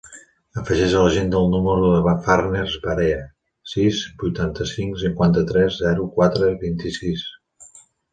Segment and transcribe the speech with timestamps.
[0.59, 3.19] Afegeix a l'agenda el número de la Farners Barea:
[3.73, 7.23] sis, vuitanta-cinc, cinquanta-tres, zero, quatre, vint-i-sis.